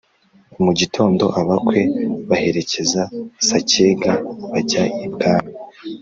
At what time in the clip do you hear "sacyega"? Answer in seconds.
3.47-4.11